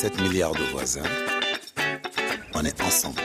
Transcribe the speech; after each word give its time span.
7 0.00 0.18
milliards 0.22 0.52
de 0.52 0.64
voisins. 0.72 1.02
On 2.54 2.64
est 2.64 2.80
ensemble. 2.80 3.20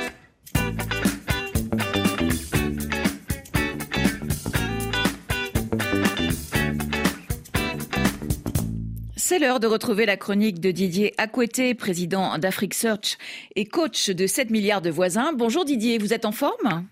C'est 9.15 9.39
l'heure 9.39 9.61
de 9.61 9.67
retrouver 9.67 10.05
la 10.05 10.17
chronique 10.17 10.59
de 10.59 10.71
Didier 10.71 11.13
Acquetté, 11.17 11.75
président 11.75 12.37
d'Afrique 12.39 12.73
Search 12.73 13.17
et 13.55 13.63
coach 13.63 14.09
de 14.09 14.27
7 14.27 14.49
milliards 14.49 14.81
de 14.81 14.89
voisins. 14.89 15.31
Bonjour 15.31 15.63
Didier, 15.63 15.97
vous 15.97 16.11
êtes 16.13 16.25
en 16.25 16.33
forme? 16.33 16.85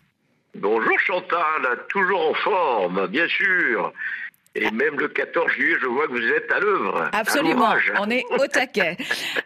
Bonjour 0.55 0.97
Chantal, 0.99 1.85
toujours 1.89 2.29
en 2.29 2.33
forme, 2.35 3.07
bien 3.07 3.27
sûr. 3.27 3.91
Et 4.55 4.69
même 4.69 4.99
le 4.99 5.07
14 5.07 5.51
juillet, 5.51 5.77
je 5.81 5.87
vois 5.87 6.07
que 6.07 6.11
vous 6.11 6.27
êtes 6.27 6.51
à 6.51 6.59
l'œuvre. 6.59 7.09
Absolument, 7.11 7.73
on 7.99 8.09
est 8.11 8.23
au 8.39 8.45
taquet. 8.45 8.97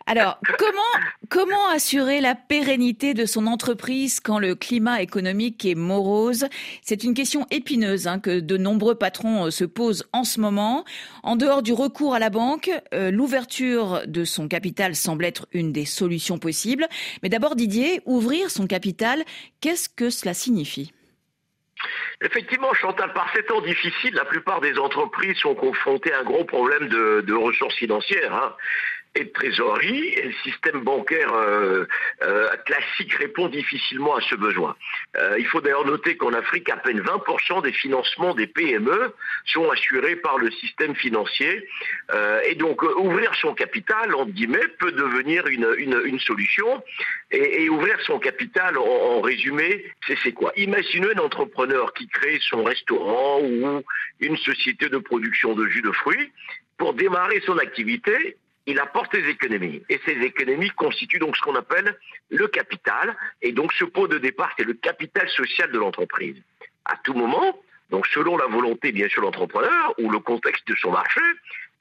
Alors, 0.05 0.37
comment, 0.57 1.05
comment 1.29 1.69
assurer 1.69 2.19
la 2.19 2.35
pérennité 2.35 3.13
de 3.13 3.25
son 3.25 3.47
entreprise 3.47 4.19
quand 4.19 4.37
le 4.37 4.53
climat 4.55 5.01
économique 5.01 5.63
est 5.63 5.75
morose? 5.75 6.47
C'est 6.81 7.05
une 7.05 7.13
question 7.13 7.47
épineuse 7.51 8.07
hein, 8.07 8.19
que 8.19 8.41
de 8.41 8.57
nombreux 8.57 8.95
patrons 8.95 9.45
euh, 9.45 9.49
se 9.49 9.63
posent 9.63 10.05
en 10.11 10.25
ce 10.25 10.41
moment. 10.41 10.83
En 11.23 11.37
dehors 11.37 11.63
du 11.63 11.71
recours 11.71 12.13
à 12.13 12.19
la 12.19 12.29
banque, 12.29 12.69
euh, 12.93 13.09
l'ouverture 13.09 14.01
de 14.07 14.25
son 14.25 14.49
capital 14.49 14.93
semble 14.93 15.23
être 15.23 15.47
une 15.53 15.71
des 15.71 15.85
solutions 15.85 16.37
possibles. 16.37 16.85
Mais 17.23 17.29
d'abord, 17.29 17.55
Didier, 17.55 18.01
ouvrir 18.05 18.51
son 18.51 18.67
capital, 18.67 19.23
qu'est-ce 19.61 19.87
que 19.87 20.09
cela 20.09 20.33
signifie? 20.33 20.91
Effectivement, 22.21 22.73
Chantal, 22.73 23.13
par 23.13 23.31
ces 23.35 23.43
temps 23.43 23.61
difficiles, 23.61 24.15
la 24.15 24.25
plupart 24.25 24.61
des 24.61 24.77
entreprises 24.77 25.37
sont 25.37 25.55
confrontées 25.55 26.13
à 26.13 26.19
un 26.19 26.23
gros 26.23 26.45
problème 26.45 26.87
de, 26.87 27.33
ressources 27.33 27.75
financières. 27.75 28.33
Hein 28.33 28.55
et 29.17 29.23
de 29.23 29.29
trésorerie, 29.29 30.15
le 30.23 30.31
système 30.43 30.81
bancaire 30.81 31.33
euh, 31.33 31.85
euh, 32.21 32.47
classique 32.65 33.13
répond 33.13 33.47
difficilement 33.47 34.15
à 34.15 34.21
ce 34.21 34.35
besoin. 34.35 34.75
Euh, 35.17 35.35
il 35.39 35.45
faut 35.47 35.59
d'ailleurs 35.59 35.85
noter 35.85 36.17
qu'en 36.17 36.33
Afrique, 36.33 36.69
à 36.69 36.77
peine 36.77 37.01
20% 37.01 37.63
des 37.63 37.71
financements 37.71 38.35
des 38.35 38.45
PME 38.45 39.13
sont 39.45 39.69
assurés 39.71 40.17
par 40.17 40.37
le 40.37 40.51
système 40.51 40.95
financier. 40.95 41.67
et 42.45 42.55
donc, 42.55 42.83
ouvrir 42.83 43.33
son 43.35 43.53
capital, 43.53 44.13
entre 44.13 44.31
guillemets, 44.31 44.67
peut 44.79 44.91
devenir 44.91 45.47
une, 45.47 45.67
une, 45.77 46.19
solution. 46.19 46.83
Et, 47.31 47.69
ouvrir 47.69 47.99
son 48.01 48.19
capital, 48.19 48.77
en, 48.77 49.21
résumé, 49.21 49.85
c'est 50.23 50.31
quoi? 50.33 50.51
Imaginez 50.55 51.07
un 51.15 51.19
entrepreneur 51.19 51.93
qui 51.93 52.07
crée 52.07 52.39
son 52.41 52.63
restaurant 52.63 53.39
ou 53.41 53.83
une 54.19 54.37
société 54.37 54.89
de 54.89 54.97
production 54.97 55.53
de 55.55 55.67
jus 55.67 55.81
de 55.81 55.91
fruits. 55.91 56.31
Pour 56.77 56.93
démarrer 56.93 57.41
son 57.45 57.57
activité, 57.57 58.37
il 58.67 58.79
apporte 58.79 59.13
des 59.13 59.27
économies. 59.29 59.81
Et 59.89 59.99
ces 60.05 60.17
économies 60.21 60.69
constituent 60.71 61.19
donc 61.19 61.35
ce 61.35 61.41
qu'on 61.41 61.55
appelle 61.55 61.97
le 62.29 62.47
capital. 62.47 63.15
Et 63.41 63.53
donc 63.53 63.71
ce 63.73 63.85
pot 63.85 64.07
de 64.07 64.17
départ, 64.17 64.51
c'est 64.57 64.65
le 64.65 64.73
capital 64.73 65.27
social 65.29 65.71
de 65.71 65.79
l'entreprise. 65.79 66.35
À 66.85 66.97
tout 67.03 67.13
moment, 67.13 67.57
donc 67.89 68.05
selon 68.07 68.37
la 68.37 68.47
volonté 68.47 68.91
bien 68.91 69.07
sûr 69.07 69.21
de 69.21 69.27
l'entrepreneur 69.27 69.93
ou 69.97 70.11
le 70.11 70.19
contexte 70.19 70.67
de 70.67 70.75
son 70.75 70.91
marché, 70.91 71.21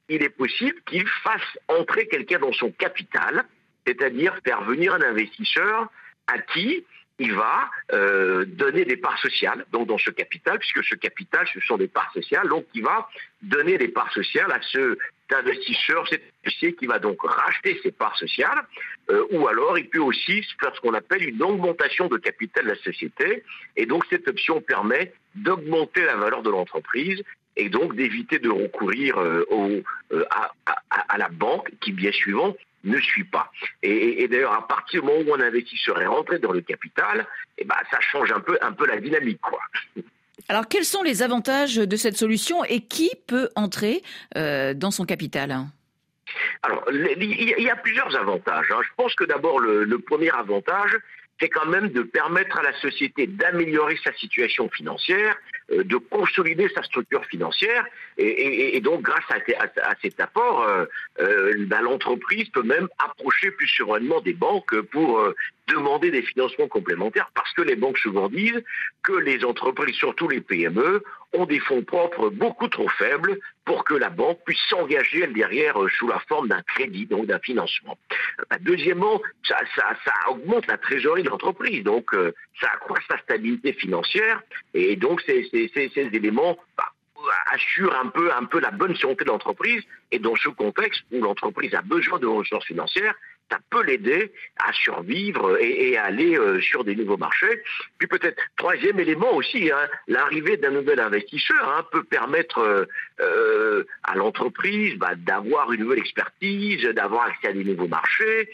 il 0.09 0.23
est 0.23 0.31
possible 0.31 0.81
qu'il 0.87 1.07
fasse 1.25 1.59
entrer 1.67 2.07
quelqu'un 2.07 2.39
dans 2.39 2.53
son 2.53 2.71
capital, 2.71 3.45
c'est-à-dire 3.85 4.39
faire 4.45 4.63
venir 4.63 4.95
un 4.95 5.03
investisseur 5.03 5.89
à 6.29 6.39
qui 6.39 6.85
il 7.19 7.33
va 7.33 7.71
euh, 7.93 8.45
donner 8.45 8.85
des 8.85 8.97
parts 8.97 9.19
sociales, 9.19 9.65
donc 9.73 9.89
dans 9.89 9.99
ce 9.99 10.11
capital, 10.11 10.59
puisque 10.59 10.85
ce 10.85 10.95
capital, 10.95 11.47
ce 11.53 11.61
sont 11.61 11.79
des 11.79 11.89
parts 11.89 12.13
sociales, 12.13 12.47
donc 12.49 12.67
il 12.75 12.83
va 12.83 13.09
donner 13.43 13.79
des 13.79 13.89
parts 13.89 14.13
sociales 14.13 14.53
à 14.53 14.61
ce 14.61 14.99
investisseur, 15.33 16.07
cet 16.09 16.23
investisseur 16.45 16.77
qui 16.79 16.87
va 16.87 16.99
donc 16.99 17.19
racheter 17.23 17.79
ses 17.83 17.93
parts 17.93 18.17
sociales, 18.17 18.65
euh, 19.11 19.25
ou 19.31 19.49
alors 19.49 19.79
il 19.79 19.89
peut 19.89 20.01
aussi 20.01 20.43
faire 20.61 20.75
ce 20.75 20.81
qu'on 20.81 20.95
appelle 20.95 21.29
une 21.29 21.43
augmentation 21.43 22.09
de 22.09 22.17
capital 22.17 22.65
de 22.65 22.71
la 22.71 22.77
société, 22.77 23.45
et 23.77 23.87
donc 23.87 24.05
cette 24.11 24.29
option 24.29 24.61
permet 24.61 25.13
d'augmenter 25.35 26.05
la 26.05 26.17
valeur 26.17 26.43
de 26.43 26.51
l'entreprise 26.51 27.23
et 27.57 27.69
donc 27.69 27.95
d'éviter 27.97 28.39
de 28.39 28.51
recourir 28.51 29.19
euh, 29.19 29.83
à, 30.31 30.53
à, 30.91 31.19
la 31.19 31.29
banque 31.29 31.71
qui, 31.81 31.93
bien 31.93 32.13
suivant, 32.13 32.55
ne 32.85 33.01
suit 33.01 33.25
pas. 33.25 33.51
Et, 33.83 34.27
d'ailleurs, 34.29 34.53
à 34.53 34.67
partir 34.67 35.03
du 35.03 35.09
moment 35.09 35.21
où 35.27 35.35
un 35.35 35.41
investisseur 35.41 36.01
est 36.01 36.07
rentré 36.07 36.39
dans 36.39 36.53
le 36.53 36.61
capital, 36.61 37.27
eh 37.59 37.65
ben, 37.65 37.77
ça 37.91 38.01
change 38.01 38.31
un 38.33 38.41
peu, 38.41 38.59
un 38.61 38.73
peu 38.73 38.87
la 38.87 39.01
dynamique. 39.01 39.41
Quoi. 39.41 39.61
Alors, 40.49 40.69
quels 40.69 40.85
sont 40.85 41.03
les 41.03 41.23
avantages 41.23 41.77
de 41.77 41.97
cette 41.97 42.17
solution 42.17 42.65
et 42.65 42.81
qui 42.81 43.11
peut 43.27 43.49
entrer 43.57 44.03
euh, 44.37 44.75
dans 44.75 44.91
son 44.91 45.05
capital? 45.05 45.67
Alors, 46.63 46.85
il 46.91 47.55
y 47.59 47.71
a 47.71 47.77
plusieurs 47.77 48.15
avantages. 48.17 48.67
Hein. 48.71 48.81
Je 48.83 48.95
pense 48.97 49.15
que 49.15 49.25
d'abord, 49.25 49.59
le, 49.59 49.99
premier 49.99 50.31
avantage, 50.31 50.97
c'est 51.41 51.49
quand 51.49 51.67
même 51.67 51.89
de 51.89 52.03
permettre 52.03 52.59
à 52.59 52.63
la 52.63 52.73
société 52.81 53.27
d'améliorer 53.27 53.99
sa 54.05 54.13
situation 54.15 54.69
financière, 54.71 55.37
de 55.71 55.97
consolider 55.97 56.69
sa 56.75 56.83
structure 56.83 57.25
financière, 57.27 57.85
et, 58.19 58.81
donc 58.81 59.03
grâce 59.03 59.25
à, 59.31 59.95
cet 60.01 60.21
apport, 60.21 60.63
euh, 60.63 60.85
euh, 61.21 61.55
ben, 61.67 61.81
l'entreprise 61.83 62.49
peut 62.51 62.63
même 62.63 62.89
approcher 63.05 63.51
plus 63.51 63.69
sereinement 63.69 64.21
des 64.21 64.33
banques 64.33 64.81
pour 64.93 65.23
demander 65.69 66.11
des 66.11 66.23
financements 66.23 66.69
complémentaires, 66.69 67.31
parce 67.35 67.53
que 67.53 67.63
les 67.63 67.75
banques 67.75 67.99
souvent 67.99 68.29
disent 68.29 68.63
que 69.03 69.13
les 69.13 69.45
entreprises, 69.45 69.97
surtout 69.97 70.29
les 70.29 70.41
PME, 70.41 71.03
ont 71.33 71.45
des 71.45 71.59
fonds 71.59 71.83
propres 71.83 72.31
beaucoup 72.31 72.69
trop 72.69 72.89
faibles 72.89 73.39
pour 73.65 73.85
que 73.85 73.95
la 73.95 74.11
banque 74.11 74.39
puisse 74.47 74.63
s'engager 74.71 75.27
derrière 75.27 75.77
sous 75.99 76.07
la 76.07 76.21
forme 76.29 76.49
d'un 76.49 76.63
crédit, 76.63 77.07
donc 77.07 77.27
d'un 77.27 77.41
financement. 77.41 77.99
Ben, 78.49 78.59
deuxièmement, 78.61 79.21
ça, 79.45 79.55
augmente 80.31 80.67
la 80.69 80.79
trésorerie 80.79 81.25
de 81.25 81.29
l'entreprise, 81.29 81.83
donc 81.83 82.11
ça 82.61 82.69
accroît 82.73 82.99
sa 83.11 83.19
stabilité 83.19 83.73
financière, 83.73 84.41
et 84.73 84.95
donc 84.95 85.21
ces, 85.75 85.91
éléments 86.13 86.57
bah, 86.77 86.93
assurent 87.51 87.97
un 87.97 88.09
peu, 88.47 88.61
la 88.61 88.71
bonne 88.71 88.97
santé 88.97 89.25
de 89.25 89.31
l'entreprise, 89.31 89.83
et 90.13 90.19
dans 90.19 90.37
ce 90.37 90.49
contexte 90.49 91.03
où 91.13 91.21
l'entreprise 91.21 91.75
a 91.75 91.83
besoin 91.83 92.19
de 92.19 92.27
ressources 92.27 92.67
financières, 92.67 93.15
ça 93.51 93.59
peut 93.71 93.85
l'aider 93.85 94.33
à 94.59 94.73
survivre 94.73 95.57
et, 95.61 95.97
à 95.97 96.05
aller 96.05 96.37
euh, 96.37 96.61
sur 96.61 96.83
des 96.85 96.97
nouveaux 96.97 97.17
marchés. 97.17 97.63
Puis 97.99 98.09
peut-être 98.09 98.43
troisième 98.57 98.99
élément 98.99 99.33
aussi, 99.35 99.71
hein, 99.71 99.89
l'arrivée 100.09 100.57
d'un 100.57 100.71
nouvel 100.71 100.99
investisseur 100.99 101.69
hein, 101.69 101.87
peut 101.93 102.03
permettre 102.03 102.59
euh, 102.59 102.85
euh, 103.21 103.85
à 104.03 104.17
l'entreprise 104.17 104.97
bah, 104.97 105.15
d'avoir 105.17 105.73
une 105.73 105.83
nouvelle 105.83 106.01
expertise, 106.01 106.83
d'avoir 106.89 107.27
accès 107.27 107.49
à 107.49 107.53
des 107.53 107.65
nouveaux 107.65 107.89
marchés 107.89 108.51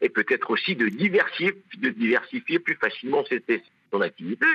et 0.00 0.08
peut-être 0.08 0.50
aussi 0.50 0.74
de 0.74 0.88
diversifier, 0.88 1.54
de 1.78 1.90
diversifier 1.90 2.58
plus 2.58 2.76
facilement 2.76 3.24
ses, 3.26 3.42
son 3.90 4.00
activité. 4.00 4.46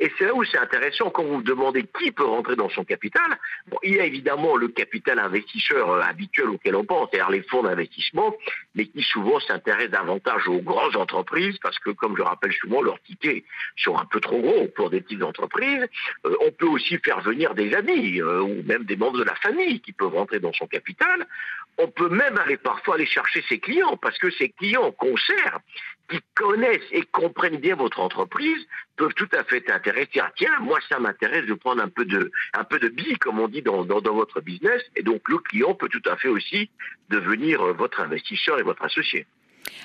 Et 0.00 0.10
c'est 0.16 0.26
là 0.26 0.34
où 0.34 0.44
c'est 0.44 0.58
intéressant 0.58 1.10
quand 1.10 1.24
vous 1.24 1.36
vous 1.36 1.42
demandez 1.42 1.84
qui 1.98 2.12
peut 2.12 2.24
rentrer 2.24 2.54
dans 2.54 2.68
son 2.68 2.84
capital. 2.84 3.38
Bon, 3.66 3.78
il 3.82 3.96
y 3.96 4.00
a 4.00 4.04
évidemment 4.04 4.56
le 4.56 4.68
capital 4.68 5.18
investisseur 5.18 5.90
euh, 5.90 6.00
habituel 6.02 6.48
auquel 6.50 6.76
on 6.76 6.84
pense, 6.84 7.08
c'est-à-dire 7.10 7.30
les 7.30 7.42
fonds 7.42 7.62
d'investissement, 7.62 8.34
mais 8.74 8.86
qui 8.86 9.02
souvent 9.02 9.40
s'intéressent 9.40 9.90
davantage 9.90 10.46
aux 10.46 10.60
grandes 10.60 10.96
entreprises 10.96 11.58
parce 11.60 11.78
que, 11.78 11.90
comme 11.90 12.16
je 12.16 12.22
rappelle 12.22 12.52
souvent, 12.52 12.80
leurs 12.80 13.00
tickets 13.02 13.44
sont 13.76 13.96
un 13.96 14.04
peu 14.04 14.20
trop 14.20 14.40
gros 14.40 14.68
pour 14.68 14.90
des 14.90 15.00
petites 15.00 15.22
entreprises. 15.22 15.86
Euh, 16.26 16.36
on 16.46 16.52
peut 16.52 16.66
aussi 16.66 16.98
faire 16.98 17.20
venir 17.20 17.54
des 17.54 17.74
amis 17.74 18.20
euh, 18.20 18.40
ou 18.40 18.62
même 18.64 18.84
des 18.84 18.96
membres 18.96 19.18
de 19.18 19.24
la 19.24 19.34
famille 19.36 19.80
qui 19.80 19.92
peuvent 19.92 20.14
rentrer 20.14 20.38
dans 20.38 20.52
son 20.52 20.66
capital. 20.66 21.26
On 21.78 21.88
peut 21.88 22.08
même 22.08 22.38
aller 22.38 22.56
parfois 22.56 22.94
aller 22.94 23.06
chercher 23.06 23.42
ses 23.48 23.58
clients 23.58 23.96
parce 23.96 24.18
que 24.18 24.30
ces 24.30 24.50
clients 24.50 24.92
concert 24.92 25.60
qui 26.08 26.18
connaissent 26.34 26.90
et 26.92 27.02
comprennent 27.02 27.58
bien 27.58 27.76
votre 27.76 28.00
entreprise 28.00 28.66
peuvent 28.96 29.14
tout 29.14 29.28
à 29.32 29.44
fait 29.44 29.60
t'intéresser. 29.60 30.20
Ah, 30.20 30.32
tiens, 30.36 30.58
moi, 30.60 30.78
ça 30.88 30.98
m'intéresse 30.98 31.46
de 31.46 31.54
prendre 31.54 31.82
un 31.82 31.88
peu 31.88 32.04
de, 32.04 32.30
un 32.54 32.64
peu 32.64 32.78
de 32.78 32.88
billes, 32.88 33.18
comme 33.18 33.38
on 33.38 33.48
dit 33.48 33.62
dans, 33.62 33.84
dans, 33.84 34.14
votre 34.14 34.40
business. 34.40 34.82
Et 34.96 35.02
donc, 35.02 35.28
le 35.28 35.38
client 35.38 35.74
peut 35.74 35.88
tout 35.88 36.02
à 36.10 36.16
fait 36.16 36.28
aussi 36.28 36.70
devenir 37.10 37.62
euh, 37.62 37.72
votre 37.72 38.00
investisseur 38.00 38.58
et 38.58 38.62
votre 38.62 38.82
associé. 38.82 39.26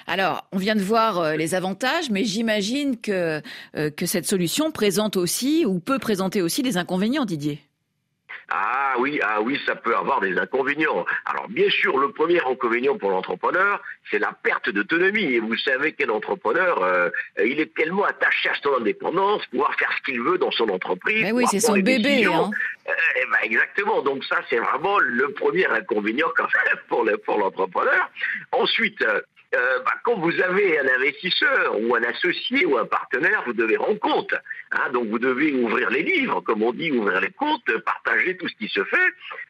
Alors, 0.08 0.48
on 0.52 0.58
vient 0.58 0.76
de 0.76 0.82
voir 0.82 1.20
euh, 1.20 1.36
les 1.36 1.56
avantages, 1.56 2.10
mais 2.10 2.24
j'imagine 2.24 3.00
que, 3.00 3.42
euh, 3.76 3.90
que 3.92 4.06
cette 4.06 4.26
solution 4.26 4.72
présente 4.72 5.18
aussi 5.18 5.66
ou 5.66 5.80
peut 5.80 6.00
présenter 6.00 6.42
aussi 6.42 6.64
des 6.64 6.78
inconvénients, 6.78 7.26
Didier. 7.26 7.62
Ah 8.50 8.96
oui, 9.00 9.20
ah 9.24 9.42
oui, 9.42 9.60
ça 9.66 9.76
peut 9.76 9.96
avoir 9.96 10.20
des 10.22 10.38
inconvénients. 10.38 11.06
Alors 11.26 11.48
bien 11.48 11.70
sûr, 11.70 11.98
le 11.98 12.12
premier 12.12 12.40
inconvénient 12.46 12.98
pour 12.98 13.12
l'entrepreneur, 13.12 13.82
c'est 14.12 14.20
la 14.20 14.32
perte 14.32 14.70
d'autonomie. 14.70 15.34
Et 15.34 15.40
vous 15.40 15.58
savez 15.58 15.94
qu'un 15.94 16.10
entrepreneur, 16.10 16.82
euh, 16.84 17.10
il 17.44 17.60
est 17.60 17.74
tellement 17.74 18.04
attaché 18.04 18.50
à 18.50 18.54
son 18.62 18.76
indépendance, 18.80 19.46
pouvoir 19.48 19.74
faire 19.76 19.92
ce 19.98 20.04
qu'il 20.04 20.22
veut 20.22 20.38
dans 20.38 20.52
son 20.52 20.70
entreprise. 20.70 21.24
Mais 21.24 21.32
oui, 21.32 21.46
c'est 21.50 21.60
son 21.60 21.78
bébé. 21.78 22.26
Hein. 22.26 22.52
Euh, 22.88 22.92
eh 23.16 23.26
ben, 23.32 23.38
exactement. 23.44 24.02
Donc 24.02 24.24
ça, 24.26 24.38
c'est 24.50 24.60
vraiment 24.60 25.00
le 25.00 25.32
premier 25.34 25.66
inconvénient 25.66 26.28
quand 26.36 26.48
même 26.66 27.18
pour 27.26 27.38
l'entrepreneur. 27.38 28.10
Ensuite, 28.52 29.02
euh, 29.02 29.22
euh, 29.56 29.80
bah, 29.86 29.94
quand 30.04 30.16
vous 30.16 30.42
avez 30.42 30.80
un 30.80 30.88
investisseur 30.96 31.80
ou 31.80 31.96
un 31.96 32.04
associé 32.04 32.66
ou 32.66 32.78
un 32.78 32.86
partenaire, 32.86 33.44
vous 33.46 33.54
devez 33.54 33.78
rendre 33.78 34.00
compte. 34.00 34.34
Hein. 34.74 34.92
donc 34.92 35.08
vous 35.08 35.20
devez 35.20 35.54
ouvrir 35.54 35.90
les 35.90 36.04
livres, 36.04 36.42
comme 36.42 36.64
on 36.64 36.74
dit, 36.74 36.92
ouvrir 36.92 37.22
les 37.22 37.32
comptes, 37.32 37.70
partager 37.86 38.38
tout 38.38 38.48
ce 38.48 38.56
qui 38.56 38.68
se 38.68 38.84
fait. 38.84 38.98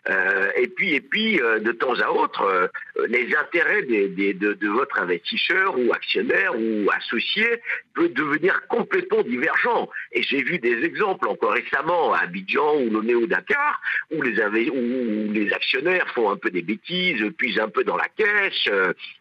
Euh, 0.10 0.52
et 0.56 0.68
puis, 0.68 0.94
et 0.94 1.02
puis 1.02 1.42
euh, 1.42 1.60
de 1.60 1.72
temps 1.72 2.00
à 2.00 2.10
autre, 2.10 2.70
les 3.08 3.36
intérêts 3.36 3.84
de, 3.84 4.68
votre 4.68 5.00
investisseur 5.00 5.78
ou 5.78 5.94
actionnaire 5.94 6.54
ou 6.56 6.90
associé 6.92 7.48
peuvent 7.96 8.14
devenir 8.14 8.68
complètement 8.68 9.22
divergents. 9.24 9.90
Et 10.12 10.24
j'ai 10.24 10.44
vu 10.44 10.60
des 10.60 10.84
exemples 10.84 11.28
encore 11.28 11.54
récemment 11.54 12.14
à 12.14 12.20
Abidjan 12.24 12.78
ou 12.78 13.04
Néo-Dakar, 13.04 13.82
où 14.12 14.22
les, 14.22 14.70
où 14.70 15.32
les 15.32 15.54
actionnaires 15.54 16.08
font 16.14 16.32
un 16.32 16.38
peu 16.38 16.50
des 16.50 16.62
bêtises, 16.62 17.24
puisent 17.38 17.60
un 17.60 17.70
peu 17.70 17.84
dans 17.84 17.98
la 17.98 18.08
caisse, 18.16 18.70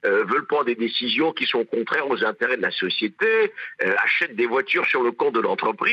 veulent 0.03 0.47
prendre 0.47 0.65
des 0.65 0.75
décisions 0.75 1.33
qui 1.33 1.47
sont 1.47 1.65
contraires 1.65 2.09
aux 2.09 2.25
intérêts 2.25 2.57
de 2.57 2.63
la 2.63 2.71
société, 2.71 3.53
euh, 3.83 3.95
achètent 4.05 4.37
des 4.37 4.47
voitures 4.47 4.87
sur 4.87 5.03
le 5.03 5.13
compte 5.13 5.35
de 5.35 5.41
l'entreprise, 5.41 5.92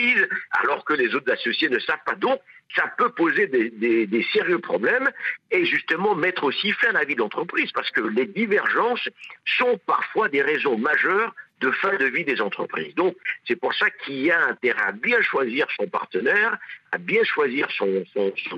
alors 0.51 0.86
que 0.86 0.94
les 0.94 1.13
autres 1.16 1.31
associés 1.31 1.69
ne 1.69 1.80
savent 1.80 2.04
pas. 2.06 2.16
Donc, 2.16 2.40
ça 2.75 2.86
peut 2.98 3.10
poser 3.10 3.48
des, 3.48 4.25
sérieux 4.34 4.60
problèmes 4.60 5.10
et 5.51 5.66
justement 5.66 6.16
mettre 6.16 6.44
aussi 6.44 6.72
fin 6.74 6.90
à 6.90 6.94
la 6.94 7.04
vie 7.04 7.16
d'entreprise 7.16 7.72
parce 7.72 7.90
que 7.92 8.01
les 8.01 8.25
divergences 8.25 9.10
sont 9.57 9.80
parfois 9.86 10.30
des 10.30 10.42
raisons 10.42 10.78
majeures 10.78 11.34
de 11.62 11.72
fin 11.72 11.96
de 11.98 12.06
vie 12.06 12.24
des 12.24 12.40
entreprises. 12.40 12.96
Donc, 12.96 13.18
c'est 13.46 13.57
pour 13.57 13.74
ça 13.74 13.90
qu'il 13.90 14.22
y 14.22 14.31
a 14.31 14.46
intérêt 14.46 14.81
à 14.81 14.92
bien 14.94 15.22
choisir 15.22 15.68
son 15.78 15.88
partenaire, 15.88 16.57
à 16.94 16.98
bien 16.98 17.24
choisir 17.25 17.68
son, 17.72 18.06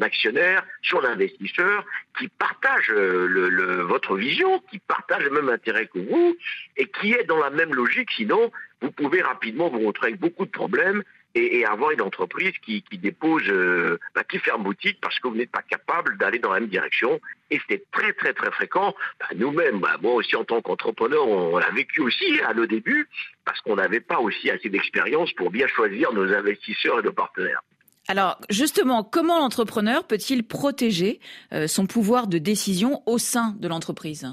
actionnaire, 0.02 0.64
son 0.84 1.04
investisseur, 1.04 1.84
qui 2.20 2.28
partage 2.28 2.92
euh, 2.92 3.84
votre 3.88 4.16
vision, 4.18 4.60
qui 4.70 4.78
partage 4.80 5.24
le 5.24 5.32
même 5.32 5.50
intérêt 5.50 5.88
que 5.88 5.98
vous, 5.98 6.38
et 6.78 6.86
qui 6.86 7.14
est 7.14 7.24
dans 7.24 7.40
la 7.40 7.50
même 7.50 7.74
logique. 7.74 8.12
Sinon, 8.12 8.52
vous 8.82 8.92
pouvez 8.92 9.22
rapidement 9.24 9.70
vous 9.70 9.80
retrouver 9.80 10.10
avec 10.10 10.20
beaucoup 10.20 10.46
de 10.46 10.52
problèmes 10.52 11.04
et, 11.36 11.66
avoir 11.66 11.92
une 11.92 12.02
entreprise 12.02 12.54
qui, 12.66 12.84
dépose, 12.94 13.44
euh, 13.48 14.00
bah, 14.16 14.24
qui 14.24 14.40
ferme 14.40 14.64
boutique 14.64 15.00
parce 15.02 15.18
que 15.20 15.28
vous 15.28 15.36
n'êtes 15.36 15.52
pas 15.52 15.62
capable 15.62 16.18
d'aller 16.18 16.40
dans 16.40 16.52
la 16.52 16.60
même 16.60 16.70
direction. 16.70 17.20
Et 17.50 17.60
c'est 17.70 17.84
très 17.92 18.14
très 18.14 18.34
très 18.34 18.52
fréquent. 18.52 18.94
Bah, 19.20 19.28
nous-mêmes, 19.36 19.80
bah, 19.80 19.98
moi 20.02 20.14
aussi 20.14 20.36
en 20.36 20.44
tant 20.44 20.62
qu'entrepreneur, 20.62 21.28
on, 21.28 21.58
l'a 21.58 21.70
vécu 21.72 22.02
aussi 22.02 22.40
à 22.48 22.54
nos 22.54 22.66
débuts 22.66 23.08
parce 23.46 23.60
qu'on 23.62 23.76
n'avait 23.76 24.00
pas 24.00 24.20
aussi 24.20 24.50
assez 24.50 24.70
d'expérience 24.70 25.32
pour 25.34 25.52
bien 25.52 25.68
choisir 25.68 26.14
nos 26.14 26.32
investisseurs 26.34 27.00
et 27.00 27.04
nos 27.04 27.14
partenaires. 27.14 27.62
Alors 28.08 28.40
justement, 28.50 29.04
comment 29.04 29.40
l'entrepreneur 29.40 30.06
peut-il 30.06 30.44
protéger 30.44 31.20
euh, 31.54 31.68
son 31.68 31.86
pouvoir 31.86 32.28
de 32.28 32.40
décision 32.40 33.04
au 33.06 33.18
sein 33.18 33.56
de 33.60 33.68
l'entreprise? 33.68 34.28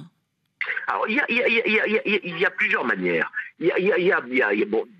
Alors, 0.86 1.06
il 1.08 1.16
y 1.16 2.46
a, 2.46 2.50
plusieurs 2.50 2.84
manières. 2.84 3.30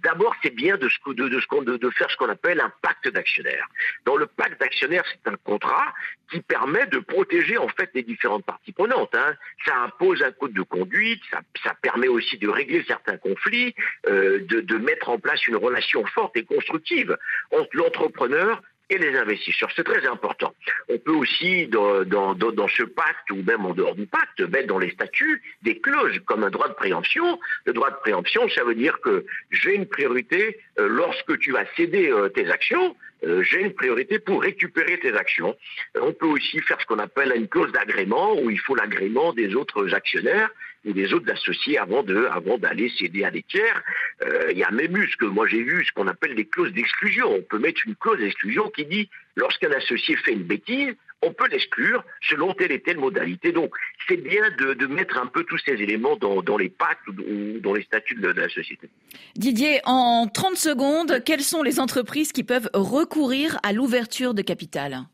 D'abord, 0.03 0.35
c'est 0.43 0.55
bien 0.55 0.77
de, 0.77 0.89
faire 0.89 2.11
ce 2.11 2.17
qu'on 2.17 2.29
appelle 2.29 2.61
un 2.61 2.73
pacte 2.83 3.09
d'actionnaires. 3.09 3.67
Dans 4.05 4.17
le 4.17 4.27
pacte 4.27 4.61
d'actionnaires, 4.61 5.05
c'est 5.11 5.31
un 5.31 5.37
contrat 5.37 5.95
qui 6.31 6.41
permet 6.41 6.87
de 6.87 6.99
protéger 6.99 7.57
en 7.57 7.69
fait 7.69 7.91
les 7.95 8.03
différentes 8.03 8.45
parties 8.45 8.73
prenantes. 8.73 9.15
Hein. 9.15 9.35
Ça 9.65 9.77
impose 9.83 10.23
un 10.23 10.33
code 10.33 10.53
de 10.53 10.63
conduite, 10.63 11.23
ça, 11.63 11.75
permet 11.81 12.09
aussi 12.09 12.37
de 12.39 12.49
régler 12.49 12.85
certains 12.87 13.17
conflits, 13.17 13.75
euh, 14.09 14.41
de, 14.47 14.61
de 14.61 14.77
mettre 14.77 15.09
en 15.09 15.19
place 15.19 15.47
une 15.47 15.57
relation 15.57 16.05
forte 16.07 16.37
et 16.37 16.45
constructive 16.45 17.17
entre 17.51 17.71
l'entrepreneur 17.75 18.61
et 18.91 18.99
les 18.99 19.17
investisseurs. 19.17 19.71
C'est 19.75 19.85
très 19.85 20.07
important. 20.07 20.55
On 20.89 20.99
peut 20.99 21.13
aussi, 21.13 21.67
dans, 21.69 22.69
ce 22.69 22.83
pacte 22.83 23.31
ou 23.31 23.43
même 23.43 23.65
en 23.65 23.75
dehors 23.75 23.95
du 23.95 24.07
pacte, 24.07 24.41
mettre 24.41 24.69
dans 24.69 24.79
les 24.79 24.91
statuts 24.91 25.43
des 25.63 25.79
clauses 25.79 26.19
comme 26.27 26.45
un 26.45 26.51
droit 26.51 26.69
de 26.69 26.75
préemption. 26.75 27.39
Le 27.65 27.73
droit 27.73 27.91
de 27.91 27.97
préemption, 27.97 28.49
ça 28.51 28.65
veut 28.65 28.75
dire 28.75 29.01
que 29.01 29.25
j'ai 29.51 29.75
une 29.75 29.87
priorité 29.87 30.59
euh, 30.79 30.89
lorsque 30.89 31.39
tu 31.39 31.53
vas 31.53 31.65
céder 31.77 32.11
euh, 32.11 32.29
tes 32.29 32.51
actions. 32.51 32.97
Euh, 33.25 33.43
j'ai 33.43 33.63
une 33.63 33.75
priorité 33.75 34.19
pour 34.19 34.43
récupérer 34.43 34.99
tes 34.99 35.15
actions. 35.15 35.57
on 36.01 36.13
peut 36.13 36.27
aussi 36.27 36.61
faire 36.61 36.81
ce 36.81 36.87
qu'on 36.87 36.99
appelle 36.99 37.33
une 37.35 37.49
clause 37.49 37.73
d'agrément 37.73 38.41
où 38.41 38.51
il 38.51 38.61
faut 38.61 38.75
l'agrément 38.75 39.33
des 39.33 39.55
autres 39.57 39.95
actionnaires 39.95 40.51
ou 40.85 40.93
des 40.93 41.13
autres 41.13 41.31
associés 41.33 41.79
avant 41.79 42.03
de, 42.03 42.27
avant 42.27 42.59
d'aller 42.59 42.89
céder 42.91 43.25
à 43.25 43.31
des 43.31 43.43
tiers. 43.43 43.83
Euh, 44.23 44.49
il 44.53 44.59
y 44.59 44.63
a 44.63 44.71
même 44.71 44.97
eu 44.97 45.09
ce 45.11 45.17
que 45.17 45.25
moi 45.25 45.47
j'ai 45.49 45.63
vu, 45.63 45.85
ce 45.85 45.93
qu'on 45.93 46.07
appelle 46.07 46.35
des 46.37 46.47
clauses 46.47 46.73
d'exclusion. 46.73 47.33
On 47.33 47.43
peut 47.43 47.59
mettre 47.59 47.81
une 47.87 47.97
clause 47.97 48.19
d'exclusion 48.19 48.71
qui 48.71 48.85
dit 48.85 49.11
lorsqu'un 49.37 49.73
associé 49.73 50.17
fait 50.17 50.33
une 50.33 50.45
bêtise, 50.45 50.95
on 51.23 51.33
peut 51.33 51.49
l'exclure 51.49 52.05
selon 52.21 52.55
telle 52.55 52.73
et 52.73 52.81
telle 52.81 52.99
modalité. 52.99 53.53
Donc, 53.53 53.75
c'est 54.07 54.17
bien 54.17 54.43
de, 54.59 54.87
mettre 54.87 55.19
un 55.19 55.27
peu 55.27 55.45
tous 55.45 55.59
ces 55.59 55.73
éléments 55.73 56.17
dans, 56.17 56.57
les 56.57 56.69
pactes 56.69 57.07
ou 57.09 57.61
dans 57.61 57.75
les 57.75 57.83
statuts 57.83 58.15
de, 58.15 58.29
la 58.29 58.49
société. 58.49 58.89
Didier, 59.35 59.81
en 59.85 60.27
30 60.29 60.57
secondes, 60.57 61.23
quelles 61.25 61.43
sont 61.43 61.63
les 61.63 61.81
entreprises 61.81 62.33
qui 62.33 62.45
peuvent 62.45 62.71
recourir 62.73 63.59
à 63.63 63.73
l'ouverture 63.73 64.35
de 64.35 64.43
capital? 64.43 65.07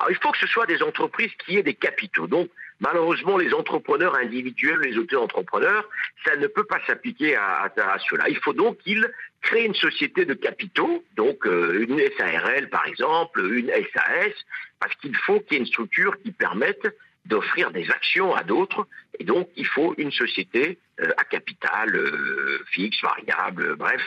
Alors, 0.00 0.10
il 0.10 0.16
faut 0.16 0.30
que 0.32 0.38
ce 0.38 0.46
soit 0.46 0.66
des 0.66 0.82
entreprises 0.82 1.30
qui 1.44 1.56
aient 1.56 1.62
des 1.62 1.74
capitaux. 1.74 2.26
Donc, 2.26 2.48
malheureusement, 2.80 3.36
les 3.36 3.52
entrepreneurs 3.54 4.14
individuels, 4.16 4.80
les 4.80 4.96
auto-entrepreneurs, 4.98 5.88
ça 6.24 6.36
ne 6.36 6.46
peut 6.46 6.64
pas 6.64 6.80
s'appliquer 6.86 7.36
à, 7.36 7.72
cela. 8.08 8.28
Il 8.28 8.38
faut 8.38 8.52
donc 8.52 8.78
qu'ils 8.78 9.08
créent 9.42 9.66
une 9.66 9.74
société 9.74 10.24
de 10.24 10.34
capitaux, 10.34 11.04
donc 11.16 11.46
euh, 11.46 11.86
une 11.88 12.00
SARL 12.16 12.68
par 12.70 12.86
exemple, 12.86 13.40
une 13.52 13.70
SAS, 13.70 14.34
parce 14.80 14.94
qu'il 14.96 15.16
faut 15.16 15.40
qu'il 15.40 15.54
y 15.54 15.56
ait 15.56 15.60
une 15.60 15.66
structure 15.66 16.20
qui 16.22 16.32
permette 16.32 16.86
d'offrir 17.24 17.70
des 17.70 17.90
actions 17.90 18.34
à 18.34 18.42
d'autres, 18.42 18.86
et 19.18 19.24
donc 19.24 19.48
il 19.56 19.66
faut 19.66 19.94
une 19.98 20.12
société 20.12 20.78
euh, 21.00 21.10
à 21.16 21.24
capital 21.24 21.94
euh, 21.94 22.64
fixe, 22.70 23.00
variable, 23.02 23.76
bref, 23.76 24.02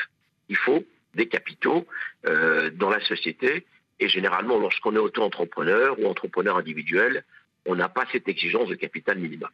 il 0.49 0.57
faut 0.57 0.83
des 1.13 1.27
capitaux 1.27 1.85
dans 2.23 2.89
la 2.89 3.01
société 3.01 3.65
et 4.01 4.07
généralement, 4.07 4.57
lorsqu'on 4.57 4.95
est 4.95 4.99
auto-entrepreneur 4.99 5.97
ou 5.99 6.07
entrepreneur 6.07 6.57
individuel, 6.57 7.23
on 7.65 7.75
n'a 7.75 7.89
pas 7.89 8.05
cette 8.11 8.27
exigence 8.27 8.69
de 8.69 8.75
capital 8.75 9.19
minimum. 9.19 9.51